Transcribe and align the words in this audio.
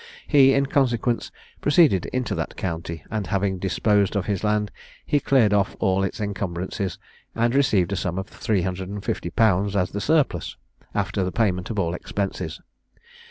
He, 0.25 0.55
in 0.55 0.65
consequence, 0.65 1.31
proceeded 1.61 2.07
into 2.07 2.33
that 2.33 2.55
county, 2.57 3.03
and 3.11 3.27
having 3.27 3.59
disposed 3.59 4.15
of 4.15 4.25
his 4.25 4.43
land, 4.43 4.71
he 5.05 5.19
cleared 5.19 5.53
off 5.53 5.75
all 5.77 6.03
its 6.03 6.19
encumbrances, 6.19 6.97
and 7.35 7.53
received 7.53 7.91
a 7.91 7.95
sum 7.95 8.17
of 8.17 8.25
350_l._ 8.27 9.75
as 9.79 9.91
the 9.91 10.01
surplus, 10.01 10.57
after 10.95 11.23
the 11.23 11.31
payment 11.31 11.69
of 11.69 11.77
all 11.77 11.93
expenses. 11.93 12.59